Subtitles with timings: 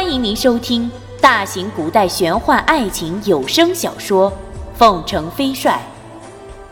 [0.00, 0.88] 欢迎您收听
[1.20, 4.30] 大型古代玄幻爱情有声小说
[4.76, 5.82] 《凤城飞帅》，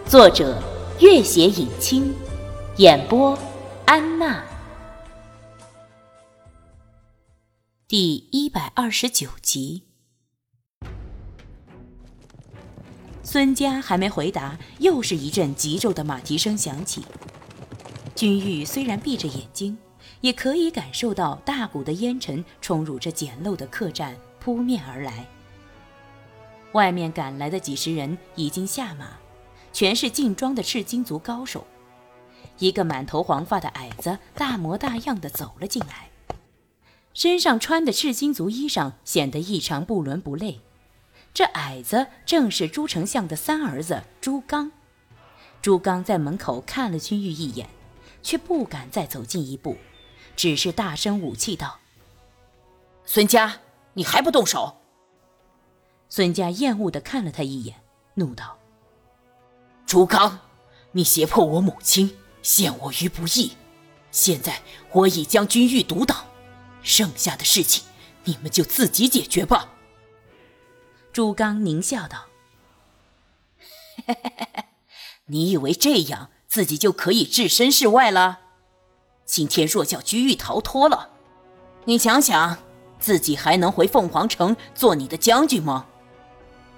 [0.08, 0.62] 作者：
[1.00, 2.14] 月写影清，
[2.76, 3.36] 演播：
[3.84, 4.44] 安娜。
[7.88, 9.82] 第一百二十九集，
[13.24, 17.04] 孙家还没回答，又是一阵急骤的马蹄声响起。
[18.14, 19.76] 君玉虽然闭着眼睛。
[20.20, 25.26] 也可以感受到大股的烟尘冲入这简陋的客栈，扑面而来。
[26.72, 29.18] 外面赶来的几十人已经下马，
[29.72, 31.66] 全是劲装的赤金族高手。
[32.58, 36.10] 一个满头黄发的矮子大模大样的走了进来，
[37.14, 40.60] 身上穿的赤金族衣裳显得异常不伦不类。
[41.34, 44.72] 这矮子正是朱丞相的三儿子朱刚。
[45.60, 47.68] 朱刚在门口看了君玉一眼，
[48.22, 49.76] 却不敢再走近一步。
[50.36, 51.78] 只是大声武气道
[53.06, 53.60] ：“孙家，
[53.94, 54.76] 你还不动手？”
[56.08, 57.82] 孙家厌恶的看了他一眼，
[58.14, 58.58] 怒道
[59.86, 60.38] ：“朱刚，
[60.92, 63.56] 你胁迫我母亲，陷我于不义。
[64.12, 64.62] 现在
[64.92, 66.26] 我已将军玉毒倒，
[66.82, 67.84] 剩下的事情
[68.24, 69.72] 你们就自己解决吧。”
[71.12, 72.26] 朱刚狞笑道
[75.26, 78.40] ：“你以为这样自己就可以置身事外了？”
[79.26, 81.10] 今天若叫居玉逃脱了，
[81.84, 82.58] 你想想，
[82.98, 85.86] 自己还能回凤凰城做你的将军吗？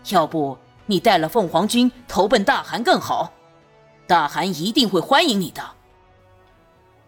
[0.09, 3.35] 要不你带了凤凰军投奔大汗更好，
[4.07, 5.63] 大汗一定会欢迎你的。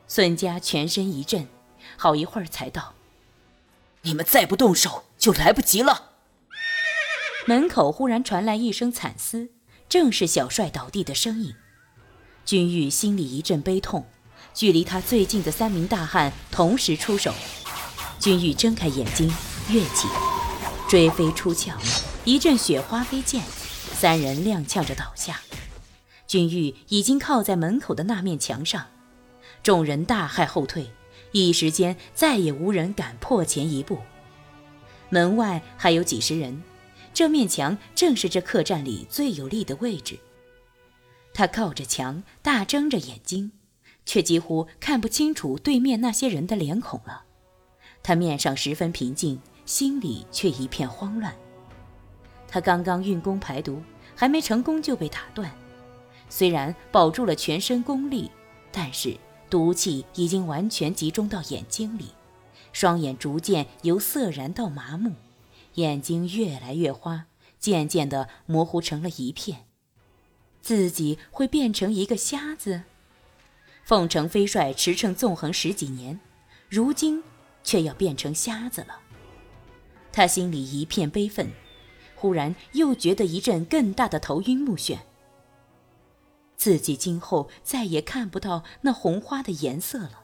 [0.07, 1.49] 孙家全身一震，
[1.97, 2.93] 好一会儿才道
[4.03, 6.11] ：“你们再不动手，就来不及了。”
[7.47, 9.49] 门口忽然传来一声惨嘶，
[9.89, 11.55] 正是小帅倒地的声音。
[12.45, 14.05] 君玉心里一阵悲痛。
[14.53, 17.33] 距离他最近的三名大汉同时出手，
[18.19, 19.33] 君玉睁开眼睛，
[19.71, 20.09] 跃起，
[20.89, 21.73] 追飞出鞘，
[22.25, 23.43] 一阵雪花飞溅，
[23.93, 25.41] 三人踉跄着倒下。
[26.27, 28.87] 君玉已经靠在门口的那面墙上，
[29.63, 30.91] 众人大骇后退，
[31.33, 33.99] 一时间再也无人敢破前一步。
[35.09, 36.63] 门外还有几十人，
[37.15, 40.19] 这面墙正是这客栈里最有利的位置。
[41.33, 43.53] 他靠着墙，大睁着眼睛。
[44.05, 47.25] 却几乎看不清楚对面那些人的脸孔了。
[48.03, 51.35] 他面上十分平静，心里却一片慌乱。
[52.49, 53.83] 他刚刚运功排毒，
[54.17, 55.51] 还没成功就被打断。
[56.29, 58.31] 虽然保住了全身功力，
[58.73, 59.17] 但是
[59.49, 62.07] 毒气已经完全集中到眼睛里，
[62.73, 65.13] 双眼逐渐由色然到麻木，
[65.75, 67.27] 眼睛越来越花，
[67.59, 69.67] 渐渐的模糊成了一片。
[70.63, 72.83] 自己会变成一个瞎子？
[73.91, 76.21] 凤城飞帅驰骋纵横十几年，
[76.69, 77.21] 如今
[77.65, 79.01] 却要变成瞎子了。
[80.13, 81.51] 他心里一片悲愤，
[82.15, 84.99] 忽然又觉得一阵更大的头晕目眩。
[86.57, 90.21] 自己今后再也看不到那红花的颜色了。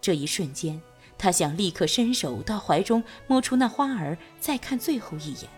[0.00, 0.80] 这一瞬间，
[1.18, 5.50] 他想立刻伸手到怀中摸出那花儿，再看最后一眼，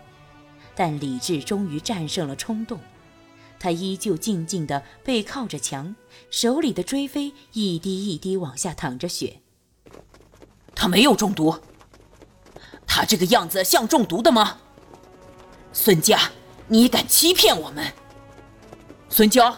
[0.75, 2.77] 但理智终于战胜了冲动。
[3.65, 5.95] 他依旧静静地背靠着墙，
[6.29, 9.39] 手里的追飞一滴一滴往下淌着血。
[10.75, 11.57] 他没有中毒，
[12.85, 14.59] 他这个样子像中毒的吗？
[15.73, 16.29] 孙家，
[16.67, 17.91] 你敢欺骗我们？
[19.09, 19.57] 孙娇，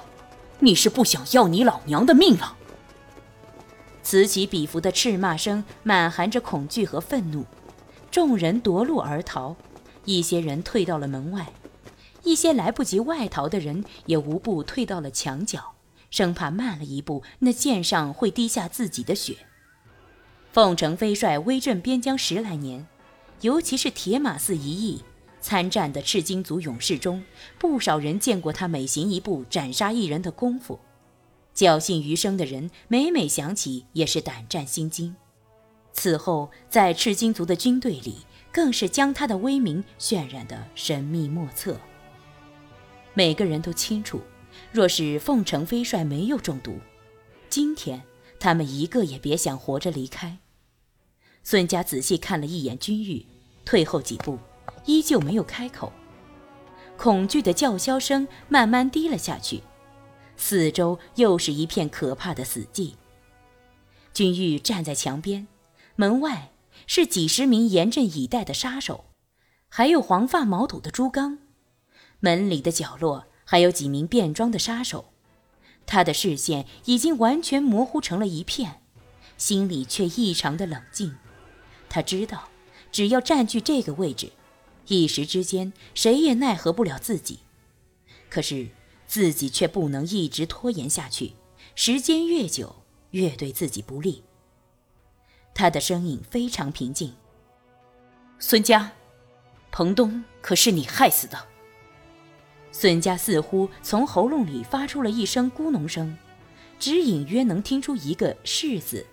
[0.60, 2.56] 你是不想要你老娘的命了？
[4.02, 7.44] 此起彼伏的斥骂声满含着恐惧和愤怒，
[8.10, 9.58] 众人夺路而逃，
[10.06, 11.46] 一些人退到了门外。
[12.28, 15.76] 一些来不及外逃的人也无不退到了墙角，
[16.12, 19.38] 生怕慢了一步，那剑上会滴下自己的血。
[20.52, 22.86] 凤城飞帅威震边疆十来年，
[23.40, 25.04] 尤其是铁马寺一役
[25.40, 27.24] 参战的赤金族勇士中，
[27.58, 30.80] 不少人见过他每行一步斩杀一人的功夫。
[31.56, 35.16] 侥幸余生的人，每每想起也是胆战心惊。
[35.94, 38.18] 此后，在赤金族的军队里，
[38.52, 41.80] 更是将他的威名渲染得神秘莫测。
[43.18, 44.22] 每个人都清楚，
[44.72, 46.78] 若是凤城飞帅没有中毒，
[47.50, 48.00] 今天
[48.40, 50.38] 他们一个也别想活着离开。
[51.44, 53.26] 孙家仔细看了一眼君玉，
[53.66, 54.38] 退后几步，
[54.86, 55.92] 依旧没有开口。
[56.96, 59.64] 恐惧的叫嚣声慢慢低了下去，
[60.36, 62.94] 四周又是一片可怕的死寂。
[64.14, 65.48] 君玉站在墙边，
[65.96, 66.52] 门外
[66.86, 69.06] 是几十名严阵以待的杀手，
[69.70, 71.40] 还有黄发毛肚的朱刚。
[72.20, 75.06] 门里的角落还有几名便装的杀手，
[75.86, 78.82] 他的视线已经完全模糊成了一片，
[79.38, 81.16] 心里却异常的冷静。
[81.90, 82.50] 他知道，
[82.92, 84.32] 只要占据这个位置，
[84.88, 87.40] 一时之间谁也奈何不了自己。
[88.30, 88.70] 可是
[89.06, 91.34] 自己却不能一直拖延下去，
[91.76, 92.76] 时间越久
[93.12, 94.24] 越对自己不利。
[95.54, 97.16] 他的声音非常平静
[98.38, 98.92] ：“孙家，
[99.72, 101.48] 彭东可是你害死的。”
[102.80, 106.16] 孙家似乎从喉咙里发出了一声咕哝声，
[106.78, 109.04] 只隐约能听出一个“是”字。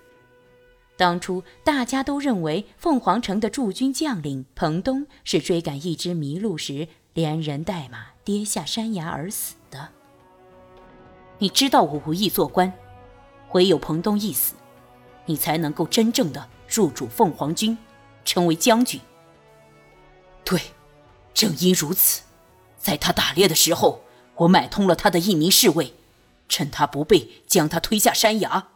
[0.99, 9.89] 当初大家都认为凤凰城的驻军将领彭东是追赶一只麋鹿时连人带马跌下山崖而死的。
[11.39, 12.71] 你知道我无意做官，
[13.53, 14.53] 唯有彭东一死，
[15.25, 17.79] 你才能够真正的入主凤凰军，
[18.27, 19.01] 成为将军。
[20.45, 20.61] 对，
[21.33, 22.21] 正因如此，
[22.85, 24.03] 在他打猎的时候，
[24.35, 25.95] 我买通了他的一名侍卫，
[26.51, 28.67] 趁他不备，将他推下山崖。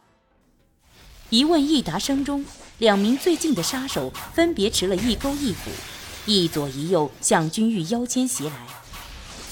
[1.29, 2.43] 一问一答声中，
[2.79, 5.69] 两名最近的杀手分别持了一钩一斧，
[6.25, 8.55] 一左一右向君玉腰间袭来。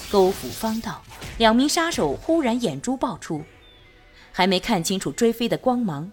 [0.10, 1.04] 钩斧方到，
[1.38, 3.44] 两名杀手忽然眼珠爆出，
[4.32, 6.12] 还没看清楚追飞的光芒，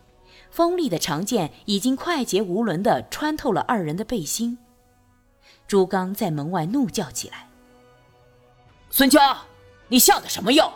[0.50, 4.58] 锋利的长剑已经快捷无伦地穿透了二人的背心。
[5.66, 7.48] 朱刚在门外怒叫起来
[8.96, 9.36] ：“孙家，
[9.88, 10.72] 你下的什么药？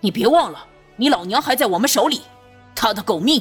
[0.00, 0.66] 你别忘了，
[0.96, 2.22] 你老娘还在我们手里，
[2.74, 3.40] 他的狗命！”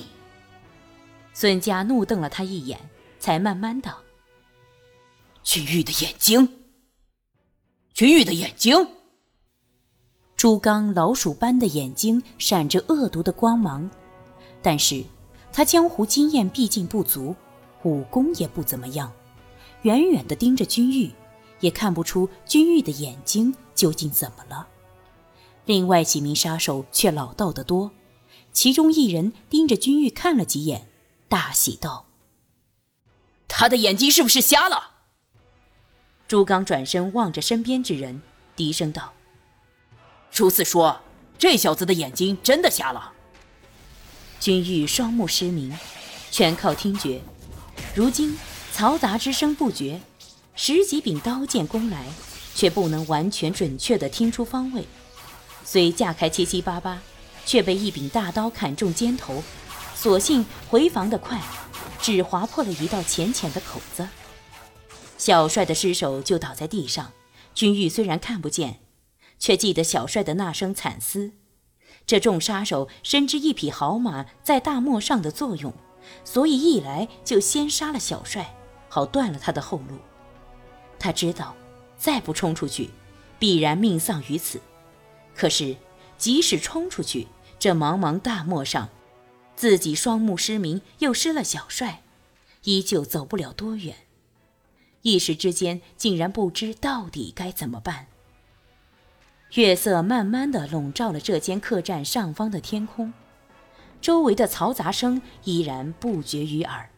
[1.33, 2.79] 孙家怒瞪了他一眼，
[3.17, 3.97] 才慢慢道
[5.41, 6.47] ：“君玉的眼睛，
[7.95, 8.77] 君玉的眼睛。”
[10.37, 13.89] 朱刚老鼠般的眼睛闪着恶毒的光芒，
[14.61, 15.03] 但是
[15.51, 17.35] 他江湖经验毕竟不足，
[17.81, 19.11] 武功也不怎么样，
[19.81, 21.11] 远远的盯着君玉，
[21.59, 24.67] 也看不出君玉的眼睛究竟怎么了。
[25.65, 27.91] 另外几名杀手却老道得多，
[28.51, 30.87] 其中一人盯着君玉看了几眼。
[31.27, 32.05] 大喜道
[33.47, 34.91] ：“他的眼睛是不是瞎了？”
[36.27, 38.21] 朱刚转身望着身边之人，
[38.55, 39.13] 低声道
[40.31, 41.01] ：“初次说，
[41.37, 43.13] 这小子的眼睛真的瞎了。”
[44.39, 45.75] 君玉双目失明，
[46.29, 47.21] 全靠听觉。
[47.95, 48.37] 如今
[48.73, 50.01] 嘈杂之声不绝，
[50.53, 52.05] 十几柄刀剑攻来，
[52.55, 54.87] 却不能完全准确地听出方位。
[55.63, 56.99] 虽架开七七八八，
[57.45, 59.43] 却被一柄大刀砍中肩头。
[59.93, 61.39] 所幸回防得快，
[61.99, 64.07] 只划破了一道浅浅的口子。
[65.17, 67.11] 小帅的尸首就倒在地上。
[67.53, 68.79] 君玉虽然看不见，
[69.39, 71.31] 却记得小帅的那声惨嘶。
[72.05, 75.73] 这众杀手深知一匹好马在大漠上的作用，
[76.23, 78.55] 所以一来就先杀了小帅，
[78.89, 79.97] 好断了他的后路。
[80.99, 81.55] 他知道，
[81.97, 82.89] 再不冲出去，
[83.39, 84.61] 必然命丧于此。
[85.35, 85.75] 可是，
[86.17, 87.27] 即使冲出去，
[87.59, 88.89] 这茫茫大漠上，
[89.55, 92.01] 自己双目失明，又失了小帅，
[92.63, 93.95] 依旧走不了多远。
[95.01, 98.07] 一时之间，竟然不知到底该怎么办。
[99.53, 103.13] 月色慢慢的笼罩了这间客栈上方的天空，
[104.01, 106.89] 周围的嘈杂声依然不绝于耳。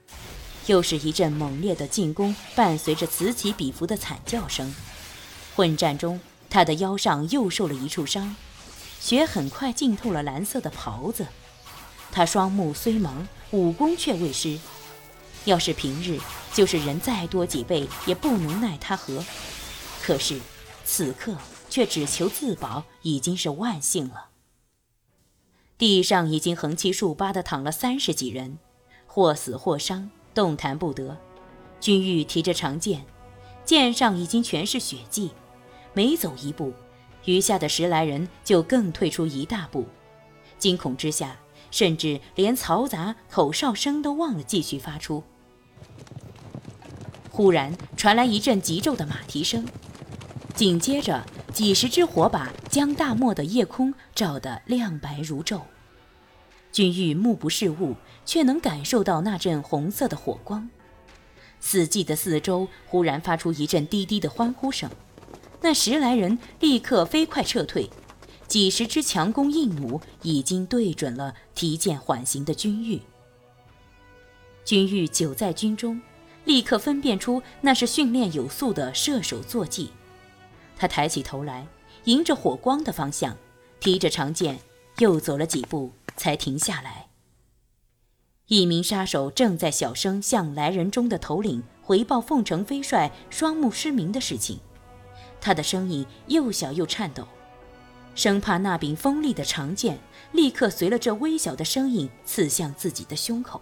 [0.68, 4.74] 又是一阵猛烈的进攻，伴随着此起彼伏的惨叫声。
[5.56, 6.20] 混战中，
[6.50, 8.36] 他的腰上又受了一处伤，
[9.00, 11.26] 血很快浸透了蓝色的袍子。
[12.12, 14.60] 他双目虽盲，武功却未失。
[15.46, 16.20] 要是平日，
[16.54, 19.24] 就是人再多几倍，也不能奈他何。
[20.02, 20.40] 可是
[20.84, 21.36] 此刻
[21.70, 24.28] 却只求自保，已经是万幸了。
[25.78, 28.58] 地上已经横七竖八地躺了三十几人，
[29.06, 31.18] 或死或伤，动弹不得。
[31.80, 33.04] 君玉提着长剑，
[33.66, 35.32] 剑上已经全是血迹，
[35.94, 36.72] 每走一步，
[37.26, 39.88] 余下的十来人就更退出一大步。
[40.60, 41.36] 惊恐之下。
[41.70, 45.22] 甚至连嘈杂口哨声都忘了继续发出。
[47.30, 49.68] 忽然传来一阵急骤的马蹄声，
[50.56, 55.60] 紧接着几十支火把将大漠的夜空照得亮白如昼。
[56.78, 60.70] 君玉目不识物，却能感受到那阵红色的火光。
[61.60, 64.88] 死寂的四周忽然发出一阵低低的欢呼声，
[65.60, 67.90] 那十来人立刻飞快撤退。
[68.48, 73.02] 几十支强弓硬弩已经对准了提剑缓行的君玉。
[74.64, 76.00] 君玉久在军中，
[76.46, 79.90] 立刻分辨出那是训练有素的射手坐骑。
[80.76, 81.66] 他抬起头来，
[82.04, 83.36] 迎着火光的方向，
[83.80, 84.60] 提着长剑，
[85.00, 87.08] 又走了几步才停下来。
[88.48, 94.60] 一名杀手正在小声向来人中的头领回报凤城飞帅双目失明的事情，
[95.40, 97.28] 他的声音又小又颤抖。
[98.16, 100.00] 生怕那柄锋利的长剑
[100.32, 103.62] 立刻随了这微小的声音刺向自己的胸口。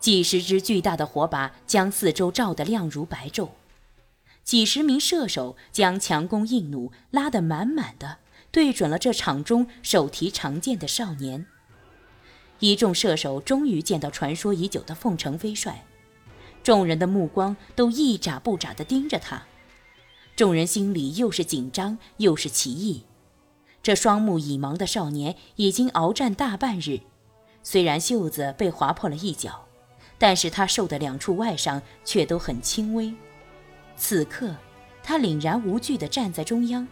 [0.00, 3.50] 几十只巨大的火把将四周照得亮如白昼，
[4.42, 8.18] 几十名射手将强弓硬弩拉得满满的，
[8.52, 11.46] 对准了这场中手提长剑的少年。
[12.60, 15.84] 一众射手终于见到传说已久的凤城飞帅，
[16.62, 19.42] 众人的目光都一眨不眨地盯着他，
[20.36, 23.02] 众人心里又是紧张又是奇异。
[23.82, 27.00] 这双目已盲的少年已经鏖战大半日，
[27.64, 29.66] 虽然袖子被划破了一角，
[30.18, 33.12] 但是他受的两处外伤却都很轻微。
[33.96, 34.54] 此刻，
[35.02, 36.86] 他凛然无惧地站在中央，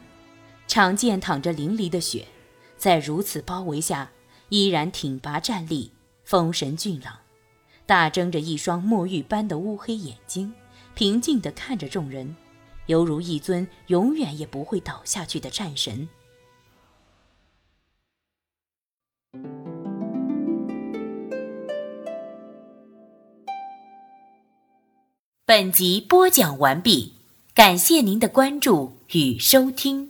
[0.70, 2.28] 长剑淌着淋漓的血，
[2.76, 4.08] 在如此包围下。
[4.50, 5.90] 依然挺拔站立，
[6.22, 7.18] 风神俊朗，
[7.86, 10.52] 大睁着一双墨玉般的乌黑眼睛，
[10.94, 12.36] 平静地看着众人，
[12.86, 16.08] 犹如一尊永远也不会倒下去的战神。
[25.44, 27.14] 本集播讲完毕，
[27.54, 30.09] 感谢您的关注与收听。